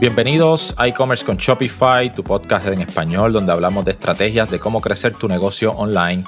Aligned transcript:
Bienvenidos 0.00 0.74
a 0.78 0.88
e-commerce 0.88 1.26
con 1.26 1.36
Shopify, 1.36 2.14
tu 2.14 2.24
podcast 2.24 2.66
en 2.68 2.80
español 2.80 3.34
donde 3.34 3.52
hablamos 3.52 3.84
de 3.84 3.90
estrategias 3.90 4.50
de 4.50 4.58
cómo 4.58 4.80
crecer 4.80 5.12
tu 5.12 5.28
negocio 5.28 5.72
online. 5.72 6.24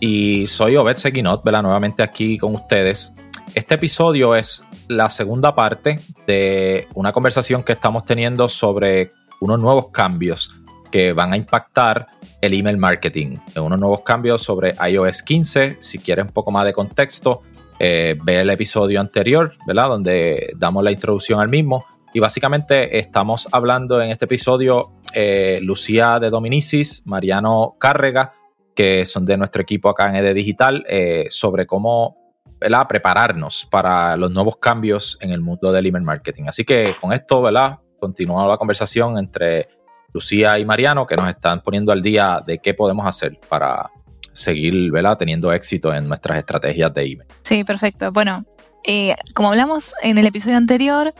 Y 0.00 0.48
soy 0.48 0.74
Obed 0.74 0.96
Seguinot, 0.96 1.44
¿verdad? 1.44 1.62
nuevamente 1.62 2.02
aquí 2.02 2.36
con 2.36 2.56
ustedes. 2.56 3.14
Este 3.54 3.76
episodio 3.76 4.34
es 4.34 4.64
la 4.88 5.08
segunda 5.08 5.54
parte 5.54 6.00
de 6.26 6.88
una 6.94 7.12
conversación 7.12 7.62
que 7.62 7.74
estamos 7.74 8.04
teniendo 8.04 8.48
sobre 8.48 9.12
unos 9.40 9.60
nuevos 9.60 9.90
cambios 9.90 10.52
que 10.90 11.12
van 11.12 11.32
a 11.32 11.36
impactar 11.36 12.08
el 12.40 12.54
email 12.54 12.76
marketing. 12.76 13.36
Unos 13.54 13.78
nuevos 13.78 14.00
cambios 14.00 14.42
sobre 14.42 14.74
iOS 14.84 15.22
15. 15.22 15.76
Si 15.78 16.00
quieres 16.00 16.24
un 16.24 16.32
poco 16.32 16.50
más 16.50 16.64
de 16.64 16.72
contexto, 16.72 17.42
eh, 17.78 18.16
ve 18.24 18.40
el 18.40 18.50
episodio 18.50 19.00
anterior, 19.00 19.54
¿verdad? 19.64 19.90
Donde 19.90 20.50
damos 20.56 20.82
la 20.82 20.90
introducción 20.90 21.38
al 21.38 21.48
mismo. 21.48 21.86
Y 22.16 22.18
básicamente 22.18 22.98
estamos 22.98 23.46
hablando 23.52 24.00
en 24.00 24.10
este 24.10 24.24
episodio 24.24 24.94
eh, 25.12 25.58
Lucía 25.60 26.18
de 26.18 26.30
Dominicis, 26.30 27.02
Mariano 27.04 27.76
Cárrega, 27.78 28.32
que 28.74 29.04
son 29.04 29.26
de 29.26 29.36
nuestro 29.36 29.60
equipo 29.60 29.90
acá 29.90 30.08
en 30.08 30.16
ED 30.16 30.34
Digital, 30.34 30.82
eh, 30.88 31.26
sobre 31.28 31.66
cómo 31.66 32.16
¿verdad? 32.58 32.88
prepararnos 32.88 33.68
para 33.70 34.16
los 34.16 34.30
nuevos 34.30 34.56
cambios 34.56 35.18
en 35.20 35.30
el 35.30 35.42
mundo 35.42 35.70
del 35.70 35.84
email 35.84 36.06
marketing. 36.06 36.44
Así 36.46 36.64
que 36.64 36.94
con 36.98 37.12
esto, 37.12 37.42
¿verdad? 37.42 37.80
Continúa 38.00 38.48
la 38.48 38.56
conversación 38.56 39.18
entre 39.18 39.68
Lucía 40.14 40.58
y 40.58 40.64
Mariano, 40.64 41.06
que 41.06 41.16
nos 41.16 41.28
están 41.28 41.60
poniendo 41.60 41.92
al 41.92 42.00
día 42.00 42.42
de 42.46 42.60
qué 42.60 42.72
podemos 42.72 43.06
hacer 43.06 43.38
para 43.46 43.90
seguir 44.32 44.90
¿verdad? 44.90 45.18
teniendo 45.18 45.52
éxito 45.52 45.92
en 45.92 46.08
nuestras 46.08 46.38
estrategias 46.38 46.94
de 46.94 47.02
email. 47.02 47.28
Sí, 47.42 47.62
perfecto. 47.62 48.10
Bueno, 48.10 48.46
eh, 48.84 49.16
como 49.34 49.50
hablamos 49.50 49.92
en 50.02 50.16
el 50.16 50.24
episodio 50.24 50.56
anterior, 50.56 51.12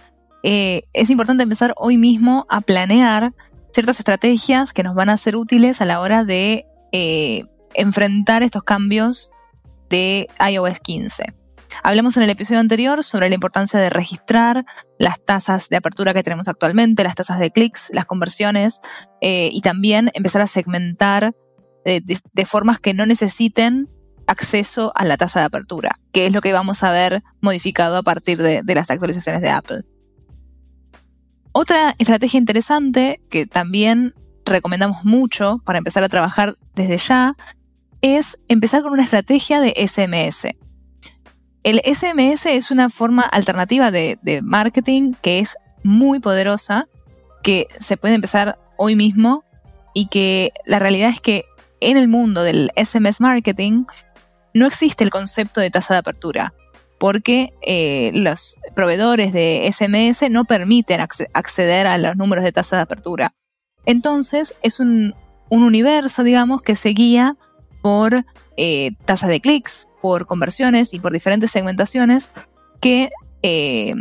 eh, 0.42 0.82
es 0.92 1.10
importante 1.10 1.42
empezar 1.42 1.74
hoy 1.76 1.96
mismo 1.96 2.46
a 2.48 2.60
planear 2.60 3.34
ciertas 3.72 3.98
estrategias 3.98 4.72
que 4.72 4.82
nos 4.82 4.94
van 4.94 5.08
a 5.08 5.16
ser 5.16 5.36
útiles 5.36 5.80
a 5.80 5.84
la 5.84 6.00
hora 6.00 6.24
de 6.24 6.66
eh, 6.92 7.44
enfrentar 7.74 8.42
estos 8.42 8.62
cambios 8.62 9.30
de 9.90 10.28
iOS 10.50 10.80
15. 10.80 11.34
Hablamos 11.82 12.16
en 12.16 12.22
el 12.22 12.30
episodio 12.30 12.60
anterior 12.60 13.04
sobre 13.04 13.28
la 13.28 13.34
importancia 13.34 13.78
de 13.78 13.90
registrar 13.90 14.64
las 14.98 15.22
tasas 15.22 15.68
de 15.68 15.76
apertura 15.76 16.14
que 16.14 16.22
tenemos 16.22 16.48
actualmente, 16.48 17.04
las 17.04 17.16
tasas 17.16 17.38
de 17.38 17.50
clics, 17.50 17.90
las 17.92 18.06
conversiones 18.06 18.80
y 19.20 19.60
también 19.60 20.10
empezar 20.14 20.40
a 20.40 20.46
segmentar 20.46 21.34
de, 21.86 22.46
formas 22.46 22.80
que 22.80 22.94
no 22.94 23.06
necesiten 23.06 23.88
acceso 24.26 24.92
a 24.96 25.04
la 25.04 25.16
tasa 25.16 25.40
de 25.40 25.46
apertura, 25.46 26.00
que 26.12 26.26
es 26.26 26.32
lo 26.32 26.40
que 26.40 26.52
vamos 26.52 26.82
a 26.82 26.90
ver 26.90 27.22
modificado 27.40 27.96
a 27.96 28.02
partir 28.02 28.42
de, 28.42 28.62
las 28.74 28.90
actualizaciones 28.90 29.40
de 29.40 29.50
Apple. 29.50 29.82
Otra 31.58 31.94
estrategia 31.98 32.36
interesante 32.36 33.18
que 33.30 33.46
también 33.46 34.12
recomendamos 34.44 35.04
mucho 35.04 35.56
para 35.64 35.78
empezar 35.78 36.04
a 36.04 36.10
trabajar 36.10 36.58
desde 36.74 36.98
ya 36.98 37.34
es 38.02 38.44
empezar 38.48 38.82
con 38.82 38.92
una 38.92 39.04
estrategia 39.04 39.58
de 39.58 39.72
SMS. 39.74 40.48
El 41.62 41.80
SMS 41.82 42.44
es 42.44 42.70
una 42.70 42.90
forma 42.90 43.22
alternativa 43.22 43.90
de, 43.90 44.18
marketing 44.42 45.14
que 45.22 45.38
es 45.38 45.56
muy 45.82 46.18
poderosa, 46.18 46.88
que 47.42 47.68
se 47.80 47.96
puede 47.96 48.16
empezar 48.16 48.58
hoy 48.76 48.94
mismo 48.94 49.42
y 49.94 50.08
que 50.08 50.52
la 50.66 50.78
realidad 50.78 51.08
es 51.08 51.22
que 51.22 51.46
en 51.80 51.96
el 51.96 52.06
mundo 52.06 52.42
del 52.42 52.70
SMS 52.76 53.18
marketing 53.22 53.84
no 54.52 54.66
existe 54.66 55.04
el 55.04 55.10
concepto 55.10 55.62
de 55.62 55.70
tasa 55.70 55.94
de 55.94 56.00
apertura, 56.00 56.52
porque 56.98 57.52
eh, 57.62 58.10
los 58.14 58.58
proveedores 58.74 59.32
de 59.32 59.68
SMS 59.70 60.30
no 60.30 60.44
permiten 60.44 61.00
acceder 61.00 61.86
a 61.86 61.98
los 61.98 62.16
números 62.16 62.44
de 62.44 62.52
tasa 62.52 62.76
de 62.76 62.82
apertura. 62.82 63.34
Entonces 63.84 64.54
es 64.62 64.80
un, 64.80 65.14
universo, 65.48 66.24
digamos, 66.24 66.60
que 66.60 66.74
se 66.74 66.88
guía 66.88 67.36
por 67.80 68.24
eh, 68.56 68.92
tasas 69.04 69.28
de 69.28 69.40
clics, 69.40 69.88
por 70.02 70.26
conversiones 70.26 70.92
y 70.92 70.98
por 70.98 71.12
diferentes 71.12 71.52
segmentaciones 71.52 72.32
que 72.80 73.10
eh, 73.42 73.94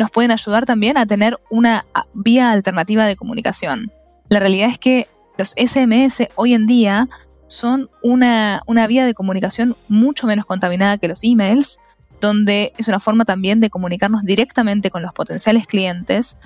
nos 0.00 0.10
pueden 0.10 0.32
ayudar 0.32 0.66
también 0.66 0.96
a 0.96 1.06
tener 1.06 1.38
una 1.50 1.86
vía 2.14 2.50
alternativa 2.50 3.06
de 3.06 3.14
comunicación. 3.14 3.92
La 4.28 4.40
realidad 4.40 4.70
es 4.70 4.78
que 4.78 5.06
los 5.38 5.50
SMS 5.50 6.28
hoy 6.34 6.54
en 6.54 6.66
día 6.66 7.08
son 7.50 7.90
una, 8.02 8.62
vía 8.88 9.04
de 9.04 9.14
comunicación 9.14 9.76
mucho 9.88 10.26
menos 10.26 10.46
contaminada 10.46 10.98
que 10.98 11.08
los 11.08 11.24
emails, 11.24 11.80
donde 12.20 12.72
es 12.76 12.88
una 12.88 13.00
forma 13.00 13.24
también 13.24 13.60
de 13.60 13.70
comunicarnos 13.70 14.24
directamente 14.24 14.90
con 14.90 15.02
los 15.02 15.12
potenciales 15.12 15.66
clientes 15.66 16.38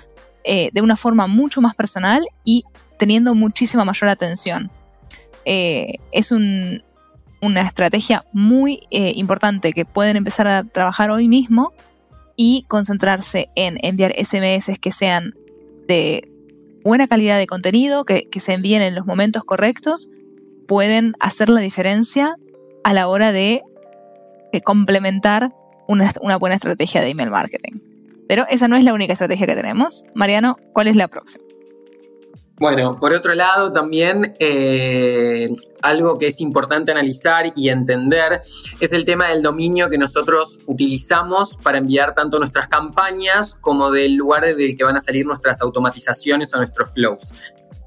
eh, 0.43 0.69
de 0.73 0.81
una 0.81 0.95
forma 0.95 1.27
mucho 1.27 1.61
más 1.61 1.75
personal 1.75 2.25
y 2.43 2.63
teniendo 2.97 3.35
muchísima 3.35 3.83
mayor 3.83 4.09
atención. 4.09 4.71
Eh, 5.43 5.95
es 6.11 6.31
una 6.31 7.61
estrategia 7.61 8.25
muy 8.31 8.87
eh, 8.89 9.13
importante 9.15 9.73
que 9.73 9.85
pueden 9.85 10.17
empezar 10.17 10.47
a 10.47 10.63
trabajar 10.63 11.11
hoy 11.11 11.27
mismo 11.27 11.73
y 12.35 12.63
concentrarse 12.67 13.49
en 13.55 13.77
enviar 13.81 14.13
SMS 14.17 14.79
que 14.79 14.91
sean 14.91 15.33
de 15.87 16.29
buena 16.83 17.07
calidad 17.07 17.37
de 17.37 17.47
contenido, 17.47 18.05
que, 18.05 18.27
se 18.39 18.53
envíen 18.53 18.81
en 18.81 18.95
los 18.95 19.05
momentos 19.05 19.43
correctos, 19.43 20.09
pueden 20.67 21.15
hacer 21.19 21.49
la 21.49 21.61
diferencia 21.61 22.35
a 22.83 22.93
la 22.93 23.07
hora 23.07 23.31
de 23.31 23.63
complementar 24.63 25.51
una, 25.87 26.37
buena 26.37 26.55
estrategia 26.55 27.01
de 27.01 27.09
email 27.09 27.29
marketing. 27.29 27.79
Pero 28.27 28.45
esa 28.49 28.67
no 28.67 28.75
es 28.75 28.83
la 28.83 28.93
única 28.93 29.13
estrategia 29.13 29.45
que 29.45 29.55
tenemos. 29.55 30.05
Mariano, 30.15 30.57
¿cuál 30.73 30.87
es 30.87 30.95
la 30.95 31.07
próxima? 31.07 31.43
Bueno, 32.57 32.97
por 33.01 33.11
otro 33.11 33.35
lado, 33.35 33.73
también 33.73 34.33
eh, 34.39 35.45
algo 35.81 36.17
que 36.17 36.27
es 36.27 36.39
importante 36.39 36.91
analizar 36.93 37.51
y 37.53 37.67
entender 37.67 38.41
es 38.79 38.93
el 38.93 39.03
tema 39.03 39.27
del 39.29 39.41
dominio 39.41 39.89
que 39.89 39.97
nosotros 39.97 40.59
utilizamos 40.65 41.57
para 41.57 41.79
enviar 41.79 42.15
tanto 42.15 42.39
nuestras 42.39 42.69
campañas 42.69 43.59
como 43.59 43.91
del 43.91 44.15
lugar 44.15 44.55
del 44.55 44.75
que 44.75 44.85
van 44.85 44.95
a 44.95 45.01
salir 45.01 45.25
nuestras 45.25 45.61
automatizaciones 45.61 46.53
o 46.53 46.57
nuestros 46.57 46.93
flows. 46.93 47.33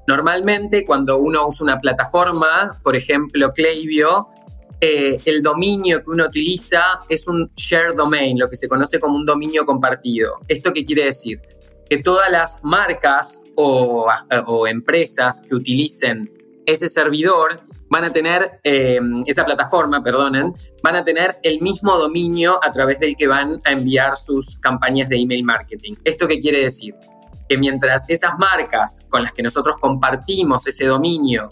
Normalmente, 0.09 0.85
cuando 0.85 1.19
uno 1.19 1.47
usa 1.47 1.63
una 1.63 1.79
plataforma, 1.79 2.79
por 2.83 2.95
ejemplo, 2.95 3.53
Klaviyo, 3.53 4.27
eh, 4.81 5.17
el 5.25 5.41
dominio 5.41 6.03
que 6.03 6.09
uno 6.09 6.25
utiliza 6.25 7.01
es 7.07 7.27
un 7.27 7.51
share 7.55 7.95
domain, 7.95 8.37
lo 8.39 8.47
que 8.47 8.55
se 8.55 8.67
conoce 8.67 8.99
como 8.99 9.15
un 9.15 9.25
dominio 9.25 9.65
compartido. 9.65 10.39
¿Esto 10.47 10.71
qué 10.73 10.83
quiere 10.83 11.05
decir? 11.05 11.41
que 11.89 11.97
todas 11.97 12.29
las 12.29 12.63
marcas 12.63 13.43
o, 13.55 14.07
empresas 14.67 15.43
que 15.47 15.55
utilicen 15.55 16.31
ese 16.65 16.87
servidor 16.87 17.61
van 17.89 18.03
a 18.03 18.13
tener, 18.13 18.59
eh, 18.63 18.99
esa 19.25 19.43
plataforma, 19.43 20.03
perdonen, 20.03 20.53
van 20.83 20.95
a 20.95 21.03
tener 21.03 21.39
el 21.41 21.59
mismo 21.61 21.97
dominio 21.97 22.59
a 22.63 22.71
través 22.71 22.99
del 22.99 23.15
que 23.15 23.27
van 23.27 23.57
a 23.65 23.71
enviar 23.71 24.15
sus 24.15 24.59
campañas 24.59 25.09
de 25.09 25.17
email 25.17 25.43
marketing. 25.43 25.95
¿Esto 26.03 26.27
qué 26.27 26.39
quiere 26.39 26.61
decir? 26.61 26.93
Que 27.47 27.57
mientras 27.57 28.07
esas 28.07 28.37
marcas 28.37 29.07
con 29.09 29.23
las 29.23 29.33
que 29.33 29.41
nosotros 29.41 29.77
compartimos 29.79 30.67
ese 30.67 30.85
dominio 30.85 31.49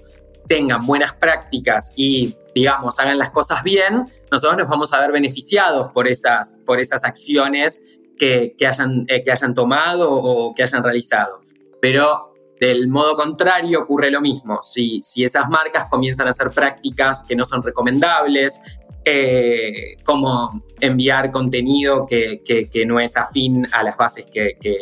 tengan 0.48 0.86
buenas 0.86 1.16
prácticas 1.16 1.94
y 1.96 2.36
digamos, 2.58 2.98
hagan 3.00 3.18
las 3.18 3.30
cosas 3.30 3.64
bien, 3.64 4.08
nosotros 4.32 4.58
nos 4.58 4.68
vamos 4.68 4.92
a 4.94 5.00
ver 5.00 5.12
beneficiados 5.12 5.90
por 5.90 6.08
esas, 6.08 6.60
por 6.66 6.80
esas 6.80 7.04
acciones 7.04 8.00
que, 8.18 8.56
hayan, 8.68 9.06
eh, 9.08 9.24
que 9.24 9.32
hayan 9.32 9.54
tomado 9.54 10.12
o 10.12 10.56
que 10.56 10.64
hayan 10.64 10.84
realizado. 10.84 11.42
Pero 11.80 12.34
del 12.60 12.88
modo 12.88 13.16
contrario 13.16 13.82
ocurre 13.82 14.10
lo 14.10 14.22
mismo. 14.22 14.60
Si, 14.64 15.00
si 15.04 15.24
esas 15.24 15.48
marcas 15.50 15.86
comienzan 15.86 16.26
a 16.26 16.32
hacer 16.32 16.50
prácticas 16.50 17.24
que 17.24 17.36
no 17.36 17.46
son 17.46 17.62
recomendables, 17.62 18.80
eh, 19.10 19.96
como 20.04 20.66
enviar 20.82 21.32
contenido 21.32 22.06
que, 22.06 22.42
no 22.86 23.00
es 23.00 23.16
afín 23.16 23.66
a 23.72 23.82
las 23.82 23.96
bases 23.96 24.26
que, 24.26 24.56
que, 24.60 24.76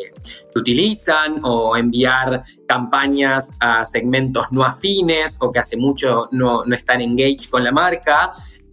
utilizan 0.55 1.41
o 1.43 1.77
enviar 1.77 2.41
campañas 2.67 3.55
a 3.59 3.85
segmentos 3.85 4.51
no 4.51 4.63
afines 4.63 5.37
o 5.41 5.51
que 5.51 5.59
hace 5.59 5.77
mucho 5.77 6.27
no, 6.31 6.65
no 6.65 6.75
están 6.75 7.01
engaged 7.01 7.49
con 7.51 7.63
la 7.63 7.71
marca, 7.71 8.31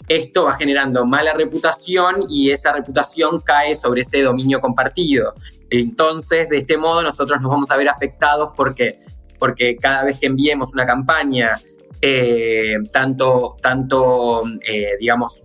esto 0.09 0.45
va 0.45 0.55
generando 0.55 1.05
mala 1.05 1.35
reputación 1.35 2.25
y 2.31 2.51
esa 2.51 2.73
reputación 2.73 3.41
cae 3.41 3.75
sobre 3.75 4.03
ese 4.03 4.23
dominio 4.23 4.59
compartido. 4.59 5.35
Entonces, 5.69 6.49
de 6.49 6.59
este 6.59 6.79
modo, 6.79 7.03
nosotros 7.03 7.43
nos 7.43 7.51
vamos 7.51 7.71
a 7.71 7.77
ver 7.77 7.91
afectados 7.91 8.53
porque, 8.57 9.01
porque 9.39 9.77
cada 9.77 10.05
vez 10.05 10.19
que 10.19 10.27
enviemos 10.27 10.73
una 10.73 10.87
campaña, 10.87 11.61
eh, 12.01 12.77
tanto, 12.93 13.57
tanto 13.61 14.43
eh, 14.63 14.97
digamos, 14.99 15.45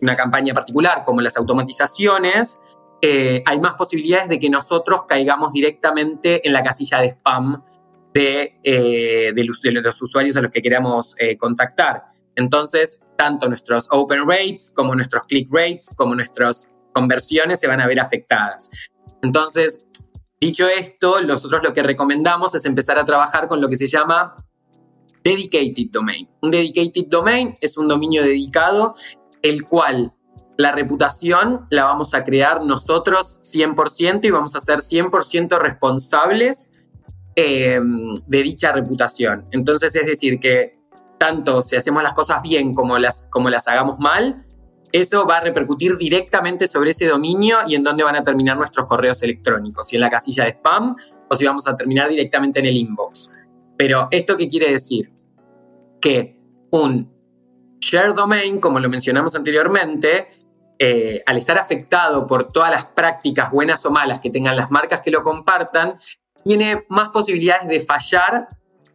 una 0.00 0.16
campaña 0.16 0.52
particular 0.52 1.02
como 1.04 1.20
las 1.20 1.36
automatizaciones, 1.36 2.60
eh, 3.00 3.42
hay 3.46 3.60
más 3.60 3.74
posibilidades 3.74 4.28
de 4.28 4.38
que 4.38 4.50
nosotros 4.50 5.04
caigamos 5.04 5.52
directamente 5.52 6.46
en 6.46 6.52
la 6.52 6.62
casilla 6.62 7.00
de 7.00 7.08
spam 7.08 7.62
de, 8.12 9.32
los, 9.82 10.02
usuarios 10.02 10.36
a 10.36 10.40
los 10.40 10.50
que 10.50 10.62
queramos 10.62 11.16
contactar. 11.38 12.04
Entonces, 12.36 13.02
tanto 13.16 13.48
nuestros 13.48 13.88
open 13.90 14.28
rates 14.28 14.72
como 14.74 14.94
nuestros 14.94 15.24
click 15.24 15.48
rates, 15.52 15.94
como 15.96 16.14
nuestras 16.14 16.70
conversiones 16.92 17.60
se 17.60 17.66
van 17.66 17.80
a 17.80 17.86
ver 17.86 17.98
afectadas. 17.98 18.70
Entonces, 19.20 19.88
Dicho 20.44 20.68
esto, 20.68 21.22
nosotros 21.22 21.62
lo 21.62 21.72
que 21.72 21.82
recomendamos 21.82 22.54
es 22.54 22.66
empezar 22.66 22.98
a 22.98 23.06
trabajar 23.06 23.48
con 23.48 23.62
lo 23.62 23.68
que 23.70 23.78
se 23.78 23.86
llama 23.86 24.36
Dedicated 25.24 25.90
Domain. 25.90 26.28
Un 26.42 26.50
Dedicated 26.50 27.08
Domain 27.08 27.56
es 27.60 27.78
un 27.78 27.88
dominio 27.88 28.22
dedicado, 28.22 28.94
el 29.42 29.64
cual 29.64 30.12
la 30.56 30.72
reputación 30.72 31.66
la 31.70 31.84
vamos 31.84 32.14
a 32.14 32.22
crear 32.24 32.62
nosotros 32.62 33.40
100% 33.42 34.24
y 34.24 34.30
vamos 34.30 34.54
a 34.54 34.60
ser 34.60 34.78
100% 34.78 35.58
responsables 35.58 36.74
em, 37.34 38.14
de 38.28 38.42
dicha 38.42 38.70
reputación. 38.70 39.46
Entonces, 39.50 39.96
es 39.96 40.06
decir, 40.06 40.38
que 40.38 40.78
tanto 41.18 41.62
si 41.62 41.74
hacemos 41.76 42.02
las 42.02 42.12
cosas 42.12 42.42
bien 42.42 42.74
como 42.74 42.98
las, 42.98 43.28
como 43.30 43.48
las 43.48 43.66
hagamos 43.66 43.98
mal, 43.98 44.46
eso 44.92 45.26
va 45.26 45.38
a 45.38 45.40
repercutir 45.40 45.96
directamente 45.96 46.68
sobre 46.68 46.90
ese 46.90 47.06
dominio 47.06 47.56
y 47.66 47.74
en 47.74 47.82
dónde 47.82 48.04
van 48.04 48.14
a 48.14 48.22
terminar 48.22 48.56
nuestros 48.56 48.86
correos 48.86 49.22
electrónicos, 49.24 49.88
si 49.88 49.96
en 49.96 50.02
la 50.02 50.10
casilla 50.10 50.44
de 50.44 50.50
spam 50.50 50.94
o 51.28 51.34
si 51.34 51.44
vamos 51.44 51.66
a 51.66 51.76
terminar 51.76 52.08
directamente 52.08 52.60
en 52.60 52.66
el 52.66 52.76
inbox. 52.76 53.32
Pero, 53.76 54.06
¿esto 54.12 54.36
qué 54.36 54.48
quiere 54.48 54.70
decir? 54.70 55.13
Que 56.04 56.36
un 56.70 57.10
share 57.80 58.12
domain, 58.14 58.60
como 58.60 58.78
lo 58.78 58.90
mencionamos 58.90 59.34
anteriormente, 59.34 60.28
eh, 60.78 61.22
al 61.24 61.38
estar 61.38 61.56
afectado 61.56 62.26
por 62.26 62.52
todas 62.52 62.70
las 62.70 62.84
prácticas 62.92 63.50
buenas 63.50 63.86
o 63.86 63.90
malas 63.90 64.20
que 64.20 64.28
tengan 64.28 64.54
las 64.54 64.70
marcas 64.70 65.00
que 65.00 65.10
lo 65.10 65.22
compartan, 65.22 65.94
tiene 66.44 66.84
más 66.90 67.08
posibilidades 67.08 67.68
de 67.68 67.80
fallar 67.80 68.48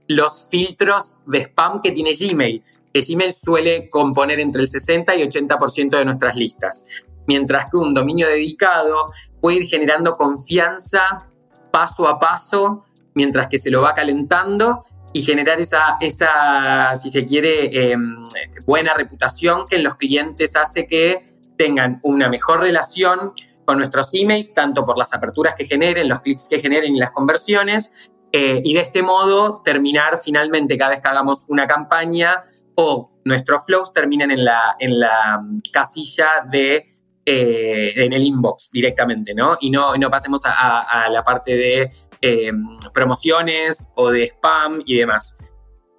los 0.08 0.50
filtros 0.52 1.24
de 1.26 1.40
spam 1.40 1.82
que 1.82 1.92
tiene 1.92 2.12
Gmail, 2.14 2.62
que 2.94 3.02
Gmail 3.02 3.34
suele 3.34 3.90
componer 3.90 4.40
entre 4.40 4.62
el 4.62 4.68
60 4.68 5.16
y 5.16 5.24
80% 5.24 5.98
de 5.98 6.06
nuestras 6.06 6.36
listas, 6.36 6.86
mientras 7.26 7.72
que 7.72 7.78
un 7.78 7.96
dominio 7.96 8.28
dedicado 8.28 9.12
puede 9.42 9.58
ir 9.58 9.68
generando 9.68 10.16
confianza 10.16 11.32
paso 11.72 12.08
a 12.08 12.20
paso 12.20 12.86
mientras 13.14 13.48
que 13.48 13.60
se 13.60 13.72
lo 13.72 13.82
va 13.82 13.94
calentando 13.94 14.84
y 15.14 15.22
generar 15.22 15.60
esa, 15.60 15.98
esa 16.00 16.96
si 16.98 17.10
se 17.10 17.26
quiere, 17.26 17.92
em, 17.92 18.28
buena 18.66 18.94
reputación 18.94 19.66
que 19.68 19.78
en 19.78 19.84
los 19.84 19.96
clientes 19.96 20.56
hace 20.56 20.88
que 20.88 21.24
tengan 21.58 22.00
una 22.04 22.30
mejor 22.30 22.62
relación 22.62 23.34
con 23.66 23.78
nuestros 23.78 24.14
emails, 24.14 24.54
tanto 24.54 24.86
por 24.86 24.98
las 24.98 25.14
aperturas 25.14 25.56
que 25.56 25.66
generen, 25.66 26.08
los 26.08 26.22
clics 26.22 26.48
que 26.50 26.60
generen 26.60 26.96
y 26.96 27.00
las 27.00 27.12
conversiones, 27.12 28.12
eh, 28.32 28.62
y 28.64 28.74
de 28.74 28.82
este 28.82 29.02
modo 29.02 29.62
terminar 29.64 30.20
finalmente 30.24 30.78
cada 30.78 30.92
vez 30.92 31.02
que 31.02 31.08
hagamos 31.08 31.46
una 31.50 31.68
campaña 31.68 32.44
o 32.76 33.12
nuestros 33.26 33.66
flows 33.66 33.92
terminen 33.92 34.32
en 34.32 34.46
la, 34.46 34.76
en 34.80 35.00
la 35.00 35.40
mm, 35.42 35.62
casilla 35.72 36.28
de 36.50 36.88
eh, 37.32 37.94
en 37.96 38.14
el 38.14 38.24
inbox 38.24 38.72
directamente, 38.72 39.36
¿no? 39.36 39.56
Y 39.60 39.70
no, 39.70 39.96
no 39.98 40.10
pasemos 40.10 40.42
a, 40.46 41.08
la 41.12 41.24
parte 41.24 41.56
de 41.56 41.92
eh, 42.22 42.52
promociones 42.94 43.94
o 43.96 44.10
de 44.10 44.26
spam 44.26 44.82
y 44.86 44.98
demás. 44.98 45.44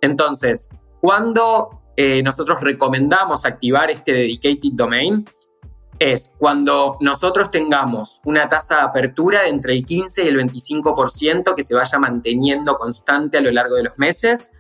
Entonces, 0.00 0.70
cuando 1.00 1.76
nosotros 2.25 2.62
recomendamos 2.62 3.44
activar 3.44 3.90
este 3.90 4.12
dedicated 4.12 4.70
domain, 4.72 5.26
es 6.00 6.34
cuando 6.38 6.96
nosotros 7.00 7.50
tengamos 7.50 8.22
una 8.25 8.49
tasa 8.49 8.76
de 8.76 8.82
apertura 8.82 9.43
de 9.43 9.50
entre 9.50 9.75
el 9.75 9.84
15 9.84 10.25
y 10.25 10.28
el 10.28 10.37
25% 10.38 11.55
que 11.55 11.62
se 11.62 11.75
vaya 11.75 11.99
manteniendo 11.99 12.76
constante 12.76 13.37
a 13.37 13.43
lo 13.43 13.50
largo 13.50 13.76
de 13.76 13.84
los 13.84 13.99
meses. 13.99 14.55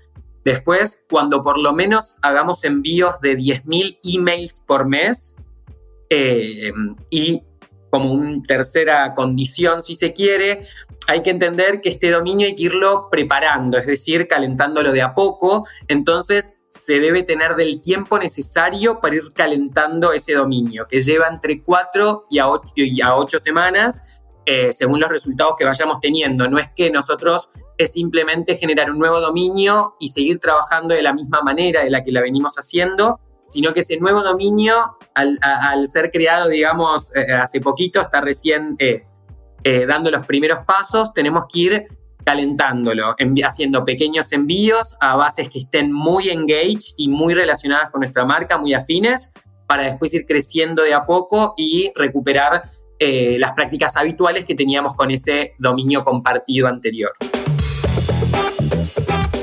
Después, 0.44 1.06
cuando 1.10 1.40
por 1.40 1.58
lo 1.58 1.72
menos 1.72 2.18
hagamos 2.20 2.62
envíos 2.64 3.20
de 3.22 3.38
10.000 3.38 4.00
emails 4.04 4.62
por 4.66 4.86
mes 4.86 5.38
eh, 6.10 6.72
y 7.08 7.42
como 7.90 8.12
una 8.12 8.40
tercera 8.42 9.12
condición, 9.14 9.82
si 9.82 9.94
se 9.94 10.12
quiere, 10.12 10.62
hay 11.08 11.22
que 11.22 11.30
entender 11.30 11.80
que 11.80 11.88
este 11.88 12.10
dominio 12.10 12.46
hay 12.46 12.56
que 12.56 12.64
irlo 12.64 13.08
preparando, 13.10 13.76
es 13.78 13.86
decir, 13.86 14.28
calentándolo 14.28 14.92
de 14.92 15.02
a 15.02 15.14
poco. 15.14 15.66
Entonces, 15.88 16.56
se 16.68 17.00
debe 17.00 17.24
tener 17.24 17.56
del 17.56 17.82
tiempo 17.82 18.18
necesario 18.18 19.00
para 19.00 19.16
ir 19.16 19.32
calentando 19.34 20.12
ese 20.12 20.34
dominio, 20.34 20.86
que 20.88 21.00
lleva 21.00 21.28
entre 21.28 21.62
4 21.62 22.26
y 22.30 22.38
a 22.38 22.48
8, 22.48 22.72
y 22.76 23.00
a 23.00 23.10
semanas, 23.40 24.22
eh, 24.46 24.70
según 24.70 25.00
los 25.00 25.10
resultados 25.10 25.54
que 25.58 25.64
vayamos 25.64 26.00
teniendo. 26.00 26.48
No 26.48 26.58
es 26.58 26.70
que 26.74 26.90
nosotros 26.90 27.50
es 27.76 27.92
simplemente 27.92 28.56
generar 28.56 28.90
un 28.90 28.98
nuevo 28.98 29.20
dominio 29.20 29.96
y 29.98 30.10
seguir 30.10 30.38
trabajando 30.38 30.94
de 30.94 31.02
la 31.02 31.12
misma 31.12 31.42
manera 31.42 31.82
de 31.82 31.90
la 31.90 32.04
que 32.04 32.12
la 32.12 32.20
venimos 32.20 32.54
haciendo, 32.56 33.18
sino 33.50 33.74
que 33.74 33.80
ese 33.80 33.98
nuevo 33.98 34.22
dominio, 34.22 34.74
al, 35.14 35.86
ser 35.86 36.10
creado, 36.10 36.48
digamos, 36.48 37.14
eh, 37.14 37.32
hace 37.32 37.60
poquito, 37.60 38.00
está 38.00 38.20
recién 38.20 38.76
eh, 38.78 39.04
dando 39.86 40.10
los 40.10 40.24
primeros 40.24 40.60
pasos, 40.60 41.12
tenemos 41.12 41.44
que 41.52 41.58
ir 41.58 41.86
calentándolo, 42.24 43.16
haciendo 43.44 43.84
pequeños 43.84 44.32
envíos 44.32 44.96
a 45.00 45.16
bases 45.16 45.48
que 45.48 45.58
estén 45.58 45.92
muy 45.92 46.28
engaged 46.28 46.94
y 46.96 47.08
muy 47.08 47.34
relacionadas 47.34 47.90
con 47.90 48.00
nuestra 48.00 48.24
marca, 48.24 48.56
muy 48.56 48.72
afines, 48.72 49.32
para 49.66 49.84
después 49.84 50.12
ir 50.14 50.26
creciendo 50.26 50.82
de 50.82 50.94
a 50.94 51.04
poco 51.04 51.54
y 51.56 51.92
recuperar 51.94 52.62
eh, 52.98 53.38
las 53.38 53.52
prácticas 53.52 53.96
habituales 53.96 54.44
que 54.44 54.54
teníamos 54.54 54.94
con 54.94 55.10
ese 55.10 55.54
dominio 55.58 56.04
compartido 56.04 56.68
anterior. 56.68 57.12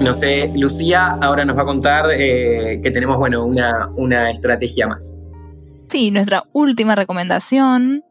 No 0.00 0.14
sé, 0.14 0.50
Lucía 0.56 1.18
ahora 1.20 1.44
nos 1.44 1.58
va 1.58 1.62
a 1.62 1.66
contar 1.66 2.06
eh, 2.10 2.80
que 2.82 2.90
tenemos 2.90 3.18
bueno, 3.18 3.44
una, 3.44 3.90
una 3.96 4.30
estrategia 4.30 4.86
más. 4.88 5.20
Sí, 5.88 6.10
nuestra 6.10 6.44
última 6.54 6.94
recomendación 6.94 8.02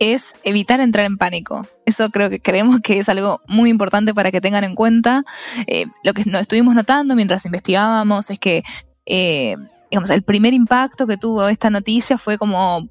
es 0.00 0.34
evitar 0.42 0.80
entrar 0.80 1.06
en 1.06 1.16
pánico. 1.16 1.64
Eso 1.84 2.10
creo 2.10 2.30
que 2.30 2.40
creemos 2.40 2.80
que 2.80 2.98
es 2.98 3.08
algo 3.08 3.40
muy 3.46 3.70
importante 3.70 4.12
para 4.12 4.32
que 4.32 4.40
tengan 4.40 4.64
en 4.64 4.74
cuenta. 4.74 5.22
Eh, 5.68 5.86
lo 6.02 6.14
que 6.14 6.24
nos 6.24 6.42
estuvimos 6.42 6.74
notando 6.74 7.14
mientras 7.14 7.46
investigábamos 7.46 8.28
es 8.30 8.40
que, 8.40 8.64
eh, 9.06 9.54
digamos, 9.88 10.10
el 10.10 10.22
primer 10.24 10.52
impacto 10.52 11.06
que 11.06 11.16
tuvo 11.16 11.46
esta 11.46 11.70
noticia 11.70 12.18
fue 12.18 12.38
como, 12.38 12.88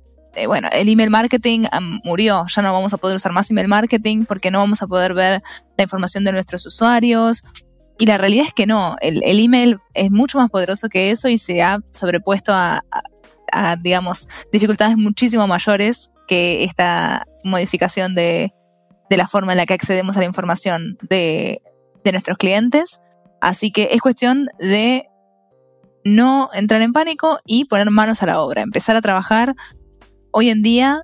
bueno, 0.47 0.69
el 0.71 0.87
email 0.87 1.09
marketing 1.09 1.65
murió, 2.05 2.45
ya 2.47 2.61
no 2.61 2.71
vamos 2.71 2.93
a 2.93 2.97
poder 2.97 3.17
usar 3.17 3.33
más 3.33 3.51
email 3.51 3.67
marketing 3.67 4.23
porque 4.23 4.49
no 4.49 4.59
vamos 4.59 4.81
a 4.81 4.87
poder 4.87 5.13
ver 5.13 5.43
la 5.77 5.83
información 5.83 6.23
de 6.23 6.31
nuestros 6.31 6.65
usuarios. 6.65 7.43
Y 7.97 8.05
la 8.05 8.17
realidad 8.17 8.45
es 8.47 8.53
que 8.53 8.65
no, 8.65 8.97
el, 9.01 9.21
email 9.23 9.79
es 9.93 10.11
mucho 10.11 10.37
más 10.37 10.49
poderoso 10.49 10.89
que 10.89 11.11
eso 11.11 11.29
y 11.29 11.37
se 11.37 11.63
ha 11.63 11.79
sobrepuesto 11.91 12.51
a 12.53 12.83
a, 13.51 13.75
digamos, 13.77 14.27
dificultades 14.51 14.97
muchísimo 14.97 15.47
mayores 15.47 16.11
que 16.27 16.63
esta 16.63 17.25
modificación 17.43 18.15
de, 18.15 18.53
la 19.09 19.27
forma 19.27 19.53
en 19.53 19.57
la 19.57 19.65
que 19.65 19.73
accedemos 19.73 20.17
a 20.17 20.19
la 20.19 20.25
información 20.25 20.97
de, 21.01 21.61
nuestros 22.11 22.37
clientes. 22.37 22.99
Así 23.41 23.71
que 23.71 23.89
es 23.91 24.01
cuestión 24.01 24.47
de 24.59 25.07
no 26.03 26.49
entrar 26.53 26.83
en 26.83 26.93
pánico 26.93 27.39
y 27.45 27.65
poner 27.65 27.89
manos 27.89 28.21
a 28.21 28.27
la 28.27 28.41
obra, 28.41 28.61
empezar 28.61 28.95
a 28.95 29.01
trabajar. 29.01 29.55
Hoy 30.31 30.49
en 30.49 30.61
día 30.61 31.01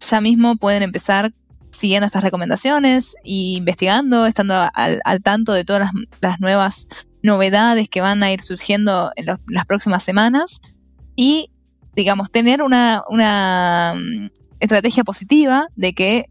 ya 0.00 0.20
mismo 0.20 0.56
pueden 0.56 0.82
empezar 0.82 1.32
siguiendo 1.72 2.06
estas 2.06 2.22
recomendaciones 2.22 3.16
e 3.24 3.56
investigando, 3.56 4.26
estando 4.26 4.54
al, 4.72 5.22
tanto 5.22 5.52
de 5.52 5.64
todas 5.64 5.90
las, 6.20 6.40
nuevas 6.40 6.86
novedades 7.22 7.88
que 7.88 8.00
van 8.00 8.22
a 8.22 8.30
ir 8.32 8.40
surgiendo 8.40 9.10
en 9.16 9.26
las 9.46 9.66
próximas 9.66 10.04
semanas. 10.04 10.60
Y 11.16 11.50
digamos, 11.94 12.30
tener 12.30 12.62
una, 12.62 13.04
mm, 13.94 14.28
estrategia 14.60 15.04
positiva 15.04 15.66
de 15.74 15.92
que 15.92 16.26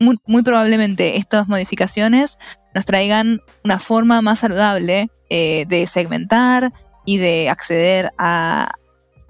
muy, 0.00 0.42
probablemente 0.42 1.16
estas 1.16 1.48
modificaciones 1.48 2.38
nos 2.74 2.84
traigan 2.84 3.40
una 3.64 3.78
forma 3.78 4.22
más 4.22 4.40
saludable 4.40 5.10
eh, 5.28 5.64
de 5.66 5.86
segmentar 5.86 6.72
y 7.04 7.18
de 7.18 7.50
acceder 7.50 8.12
a, 8.16 8.70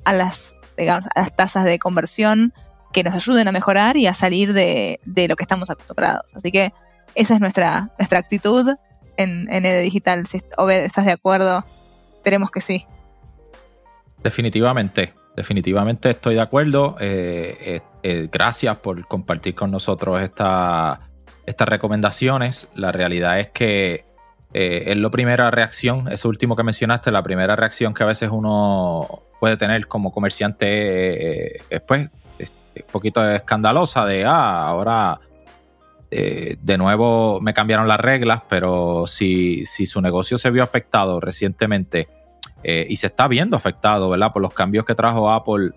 las, 0.05 0.57
a 0.77 1.21
las 1.21 1.37
tasas 1.37 1.65
de 1.65 1.79
conversión 1.79 2.53
que 2.92 3.02
nos 3.02 3.14
ayuden 3.14 3.49
a 3.49 3.52
mejorar 3.52 3.97
y 3.97 4.07
a 4.07 4.14
salir 4.14 4.52
de, 4.52 5.00
lo 5.28 5.37
que 5.37 5.45
estamos 5.45 5.71
acostumbrados. 5.71 6.25
Así 6.35 6.50
que 6.50 6.73
esa 7.14 7.35
es 7.35 7.40
nuestra, 7.40 7.90
nuestra 7.99 8.18
actitud 8.18 8.68
en, 9.16 9.50
en 9.52 9.66
ED 9.66 9.83
Digital. 9.83 10.26
Si 10.26 10.38
estás 10.38 11.04
de 11.04 11.12
acuerdo, 11.12 11.64
esperemos 12.16 12.50
que 12.50 12.61
sí. 12.61 12.87
Definitivamente 14.23 15.14
definitivamente 15.38 16.11
estoy 16.11 16.35
de 16.35 16.40
acuerdo. 16.40 16.97
Eh, 17.00 17.57
eh, 17.61 17.80
eh, 18.02 18.28
gracias 18.30 18.76
por 18.78 19.07
compartir 19.07 19.54
con 19.54 19.71
nosotros 19.71 20.21
estas 20.21 20.99
recomendaciones. 21.47 22.68
La 22.75 22.92
realidad 22.92 23.38
es 23.40 23.49
que 23.50 24.04
es 24.52 24.97
la 24.97 25.11
primera 25.11 25.50
reacción, 25.50 26.11
eso 26.11 26.28
último 26.28 26.57
que 26.57 26.62
mencionaste, 26.62 27.11
la 27.11 27.23
primera 27.23 27.54
reacción 27.54 27.92
que 27.92 28.02
a 28.02 28.07
veces 28.07 28.30
uno 28.33 29.23
puede 29.38 29.59
tener 29.59 29.87
como 29.87 30.11
comerciante 30.11 31.59
es 31.59 31.80
pues 31.87 32.09
un 32.87 32.93
poquito 32.93 33.29
escandalosa 33.29 34.05
de, 34.05 34.25
ah, 34.25 34.67
ahora 34.67 35.21
de 36.11 36.79
nuevo 36.79 37.39
me 37.43 37.53
cambiaron 37.53 37.87
las 37.87 38.01
reglas, 38.01 38.41
pero 38.49 39.07
si, 39.07 39.67
si 39.67 39.85
su 39.85 40.01
negocio 40.01 40.39
se 40.39 40.51
vio 40.51 40.63
afectado 40.63 41.21
recientemente 41.21 42.09
y 42.65 42.97
se 42.97 43.09
está 43.09 43.29
viendo 43.29 43.59
afectado, 43.59 44.09
¿verdad? 44.09 44.33
Por 44.33 44.41
los 44.41 44.55
cambios 44.55 44.87
que 44.87 44.95
trajo 44.95 45.31
Apple 45.31 45.73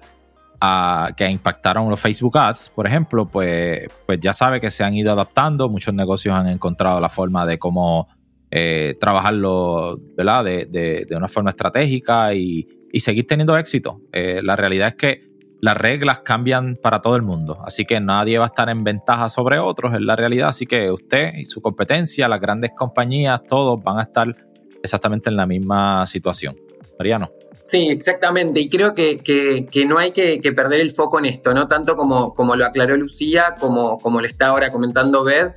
que 1.18 1.28
impactaron 1.28 1.90
los 1.90 2.00
Facebook 2.00 2.38
Ads, 2.38 2.72
por 2.76 2.86
ejemplo, 2.86 3.26
pues, 3.28 3.90
pues 4.06 4.20
ya 4.20 4.34
sabe 4.34 4.62
que 4.62 4.70
se 4.70 4.84
han 4.84 4.94
ido 4.94 5.12
adaptando, 5.12 5.70
muchos 5.70 5.94
negocios 5.94 6.36
han 6.36 6.48
encontrado 6.48 7.00
la 7.00 7.10
forma 7.10 7.46
de 7.48 7.58
cómo 7.58 8.08
eh, 8.52 8.96
trabajarlo 9.00 9.98
¿verdad? 10.16 10.44
De, 10.44 11.08
una 11.16 11.28
forma 11.28 11.50
estratégica 11.50 12.34
y, 12.36 12.68
seguir 13.00 13.26
teniendo 13.26 13.58
éxito. 13.58 14.02
Eh, 14.12 14.42
la 14.44 14.56
realidad 14.56 14.90
es 14.90 14.96
que 14.96 15.31
las 15.62 15.78
reglas 15.78 16.22
cambian 16.22 16.76
para 16.76 17.02
todo 17.02 17.16
el 17.16 17.22
mundo, 17.22 17.60
así 17.66 17.86
que 17.86 18.00
nadie 18.00 18.38
va 18.40 18.46
a 18.46 18.48
estar 18.48 18.68
en 18.70 18.84
ventaja 18.84 19.30
sobre 19.30 19.60
otros, 19.60 19.94
es 19.94 20.02
la 20.02 20.16
realidad, 20.16 20.50
así 20.50 20.66
que 20.66 20.92
usted 20.92 21.34
y 21.36 21.46
su 21.46 21.62
competencia, 21.62 22.28
las 22.28 22.42
grandes 22.42 22.72
compañías, 22.76 23.42
todos 23.48 23.82
van 23.84 24.00
a 24.00 24.04
estar 24.04 24.36
exactamente 24.84 25.30
en 25.30 25.38
la 25.38 25.46
misma 25.46 26.06
situación. 26.08 26.56
Mariano. 26.98 27.32
Sí, 27.66 27.88
exactamente. 27.88 28.60
Y 28.60 28.68
creo 28.68 28.94
que, 28.94 29.66
no 29.88 29.98
hay 29.98 30.12
que, 30.12 30.40
perder 30.54 30.82
el 30.82 30.92
foco 30.92 31.20
en 31.20 31.26
esto, 31.26 31.54
¿no? 31.54 31.68
Tanto 31.68 31.96
como, 31.96 32.34
como 32.34 32.56
lo 32.56 32.66
aclaró 32.66 32.98
Lucía, 32.98 33.56
como, 33.60 33.98
como 33.98 34.20
lo 34.20 34.28
está 34.28 34.48
ahora 34.48 34.72
comentando 34.72 35.24
Beth, 35.24 35.56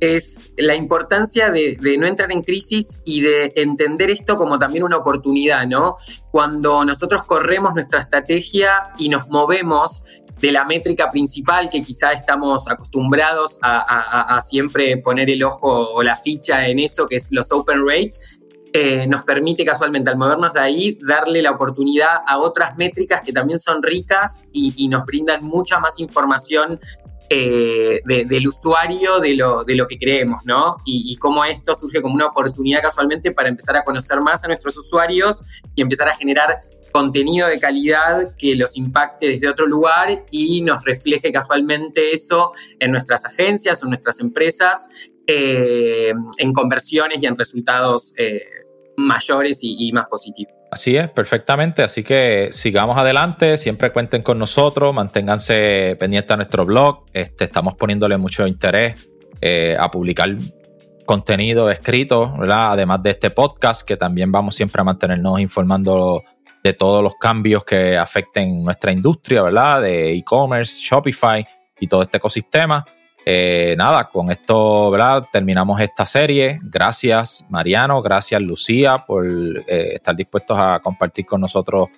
es 0.00 0.52
la 0.56 0.74
importancia 0.74 1.50
de, 1.50 1.78
no 1.98 2.06
entrar 2.06 2.30
en 2.32 2.42
crisis 2.42 3.00
y 3.04 3.22
de 3.22 3.52
entender 3.56 4.10
esto 4.10 4.36
como 4.36 4.58
también 4.58 4.84
una 4.84 4.96
oportunidad, 4.96 5.66
¿no? 5.66 5.96
Cuando 6.30 6.84
nosotros 6.84 7.22
corremos 7.22 7.74
nuestra 7.74 8.00
estrategia 8.00 8.90
y 8.98 9.08
nos 9.08 9.28
movemos 9.28 10.04
de 10.40 10.52
la 10.52 10.64
métrica 10.64 11.10
principal 11.10 11.70
que 11.70 11.82
quizá 11.82 12.12
estamos 12.12 12.68
acostumbrados 12.68 13.58
a, 13.62 14.38
siempre 14.42 14.98
poner 14.98 15.30
el 15.30 15.42
ojo 15.42 15.94
o 15.94 16.02
la 16.02 16.14
ficha 16.14 16.66
en 16.66 16.78
eso, 16.78 17.06
que 17.06 17.16
es 17.16 17.32
los 17.32 17.50
open 17.52 17.86
rates, 17.86 18.38
eh, 18.72 19.06
nos 19.06 19.24
permite 19.24 19.64
casualmente 19.64 20.10
al 20.10 20.18
movernos 20.18 20.52
de 20.52 20.60
ahí 20.60 20.98
darle 21.00 21.40
la 21.40 21.52
oportunidad 21.52 22.20
a 22.26 22.36
otras 22.36 22.76
métricas 22.76 23.22
que 23.22 23.32
también 23.32 23.58
son 23.58 23.82
ricas 23.82 24.48
y, 24.52 24.88
nos 24.88 25.06
brindan 25.06 25.42
mucha 25.42 25.80
más 25.80 25.98
información 25.98 26.78
eh, 27.28 28.00
del 28.04 28.46
usuario 28.46 29.18
de 29.18 29.34
lo, 29.34 29.64
de 29.64 29.74
lo 29.74 29.86
que 29.86 29.98
creemos, 29.98 30.44
¿no? 30.44 30.76
Y, 30.84 31.16
cómo 31.16 31.44
esto 31.44 31.74
surge 31.74 32.00
como 32.00 32.14
una 32.14 32.26
oportunidad 32.26 32.82
casualmente 32.82 33.32
para 33.32 33.48
empezar 33.48 33.76
a 33.76 33.82
conocer 33.82 34.20
más 34.20 34.44
a 34.44 34.48
nuestros 34.48 34.76
usuarios 34.76 35.62
y 35.74 35.82
empezar 35.82 36.08
a 36.08 36.14
generar 36.14 36.56
contenido 36.92 37.48
de 37.48 37.58
calidad 37.58 38.36
que 38.36 38.54
los 38.54 38.76
impacte 38.76 39.26
desde 39.26 39.48
otro 39.48 39.66
lugar 39.66 40.08
y 40.30 40.60
nos 40.60 40.84
refleje 40.84 41.32
casualmente 41.32 42.14
eso 42.14 42.52
en 42.78 42.92
nuestras 42.92 43.24
agencias 43.26 43.82
o 43.82 43.86
en 43.86 43.90
nuestras 43.90 44.20
empresas, 44.20 44.88
eh, 45.26 46.12
en 46.38 46.52
conversiones 46.52 47.22
y 47.22 47.26
en 47.26 47.36
resultados 47.36 48.14
mayores 48.96 49.58
y, 49.62 49.92
más 49.92 50.06
positivos. 50.08 50.54
Así 50.76 50.94
es, 50.94 51.08
perfectamente. 51.08 51.82
Así 51.82 52.02
que 52.02 52.50
sigamos 52.52 52.98
adelante, 52.98 53.56
siempre 53.56 53.92
cuenten 53.92 54.20
con 54.20 54.38
nosotros, 54.38 54.92
manténganse 54.92 55.96
pendientes 55.98 56.30
a 56.30 56.36
nuestro 56.36 56.66
blog. 56.66 57.06
Este, 57.14 57.44
estamos 57.44 57.76
poniéndole 57.76 58.18
mucho 58.18 58.46
interés 58.46 59.08
eh, 59.40 59.74
a 59.80 59.90
publicar 59.90 60.36
contenido 61.06 61.70
escrito, 61.70 62.30
¿verdad? 62.38 62.72
Además 62.72 63.02
de 63.02 63.12
este 63.12 63.30
podcast, 63.30 63.88
que 63.88 63.96
también 63.96 64.30
vamos 64.30 64.54
siempre 64.54 64.82
a 64.82 64.84
mantenernos 64.84 65.40
informando 65.40 66.22
de 66.62 66.74
todos 66.74 67.02
los 67.02 67.14
cambios 67.14 67.64
que 67.64 67.96
afecten 67.96 68.62
nuestra 68.62 68.92
industria, 68.92 69.40
¿verdad? 69.40 69.80
De 69.80 70.12
e-commerce, 70.12 70.78
Shopify 70.82 71.42
y 71.80 71.86
todo 71.86 72.02
este 72.02 72.18
ecosistema. 72.18 72.84
Eh, 73.28 73.74
nada, 73.76 74.08
con 74.08 74.30
esto 74.30 74.88
¿verdad? 74.92 75.24
terminamos 75.32 75.80
esta 75.80 76.06
serie. 76.06 76.60
Gracias 76.62 77.44
Mariano, 77.48 78.00
gracias 78.00 78.40
Lucía 78.40 79.04
por 79.04 79.26
eh, 79.26 79.94
estar 79.94 80.14
dispuestos 80.14 80.56
a 80.56 80.78
compartir 80.78 81.26
con 81.26 81.40
nosotros 81.40 81.88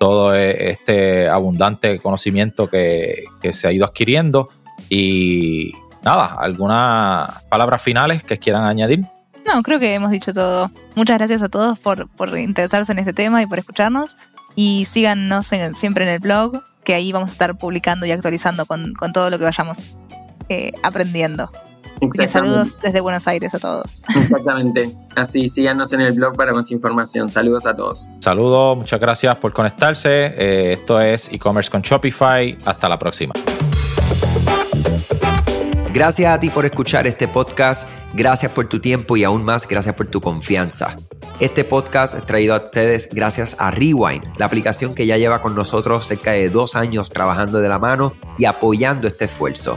todo 0.00 0.34
e, 0.34 0.72
este 0.72 1.28
abundante 1.28 2.00
conocimiento 2.00 2.68
que, 2.68 3.26
se 3.52 3.68
ha 3.68 3.72
ido 3.72 3.84
adquiriendo. 3.84 4.48
Y 4.88 5.72
nada, 6.02 6.34
¿algunas 6.34 7.44
palabras 7.44 7.80
finales 7.80 8.24
que 8.24 8.38
quieran 8.38 8.64
añadir? 8.64 9.06
No, 9.46 9.62
creo 9.62 9.78
que 9.78 9.94
hemos 9.94 10.10
dicho 10.10 10.34
todo. 10.34 10.68
Muchas 10.96 11.16
gracias 11.18 11.42
a 11.42 11.48
todos 11.48 11.78
por, 11.78 12.08
interesarse 12.36 12.90
en 12.90 12.98
este 12.98 13.12
tema 13.12 13.40
y 13.40 13.46
por 13.46 13.60
escucharnos. 13.60 14.16
Y 14.56 14.86
síganos 14.86 15.46
siempre 15.74 16.04
en 16.04 16.10
el 16.10 16.18
blog, 16.18 16.60
que 16.82 16.94
ahí 16.94 17.12
vamos 17.12 17.28
a 17.30 17.32
estar 17.32 17.56
publicando 17.56 18.04
y 18.04 18.10
actualizando 18.10 18.66
con, 18.66 18.94
con 18.94 19.12
todo 19.12 19.30
lo 19.30 19.38
que 19.38 19.44
vayamos 19.44 19.96
eh, 20.48 20.72
aprendiendo. 20.82 21.50
saludos 22.28 22.78
desde 22.82 23.00
Buenos 23.00 23.26
Aires 23.28 23.54
a 23.54 23.58
todos. 23.58 24.02
Exactamente. 24.16 24.92
Así, 25.14 25.48
síganos 25.48 25.92
en 25.92 26.00
el 26.00 26.12
blog 26.12 26.36
para 26.36 26.52
más 26.52 26.70
información. 26.70 27.28
Saludos 27.28 27.66
a 27.66 27.74
todos. 27.74 28.08
Saludos, 28.20 28.76
muchas 28.76 29.00
gracias 29.00 29.36
por 29.36 29.52
conectarse. 29.52 30.26
Eh, 30.36 30.72
esto 30.74 31.00
es 31.00 31.30
e-commerce 31.32 31.70
con 31.70 31.82
Shopify. 31.82 32.56
Hasta 32.64 32.88
la 32.88 32.98
próxima. 32.98 33.32
Gracias 35.92 36.32
a 36.34 36.40
ti 36.40 36.48
por 36.48 36.64
escuchar 36.64 37.06
este 37.06 37.28
podcast, 37.28 37.86
gracias 38.14 38.50
por 38.50 38.66
tu 38.66 38.80
tiempo 38.80 39.14
y 39.18 39.24
aún 39.24 39.44
más 39.44 39.68
gracias 39.68 39.94
por 39.94 40.06
tu 40.06 40.22
confianza. 40.22 40.96
Este 41.38 41.64
podcast 41.64 42.14
es 42.14 42.24
traído 42.24 42.54
a 42.54 42.62
ustedes 42.62 43.10
gracias 43.12 43.56
a 43.58 43.70
Rewind, 43.70 44.24
la 44.38 44.46
aplicación 44.46 44.94
que 44.94 45.06
ya 45.06 45.18
lleva 45.18 45.42
con 45.42 45.54
nosotros 45.54 46.06
cerca 46.06 46.30
de 46.30 46.48
dos 46.48 46.76
años 46.76 47.10
trabajando 47.10 47.58
de 47.58 47.68
la 47.68 47.78
mano 47.78 48.14
y 48.38 48.46
apoyando 48.46 49.06
este 49.06 49.26
esfuerzo. 49.26 49.76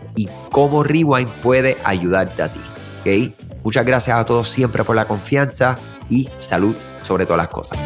y 0.15 0.29
cómo 0.51 0.83
Rewind 0.83 1.29
puede 1.41 1.77
ayudarte 1.83 2.43
a 2.43 2.51
ti. 2.51 2.61
¿okay? 3.01 3.35
Muchas 3.63 3.85
gracias 3.85 4.17
a 4.17 4.25
todos 4.25 4.47
siempre 4.49 4.83
por 4.83 4.95
la 4.95 5.07
confianza 5.07 5.77
y 6.09 6.29
salud 6.39 6.75
sobre 7.01 7.25
todas 7.25 7.37
las 7.37 7.49
cosas. 7.49 7.79